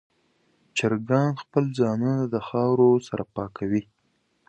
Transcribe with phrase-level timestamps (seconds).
[0.77, 3.83] چرګان خپل ځانونه د خاورو سره پاکوي.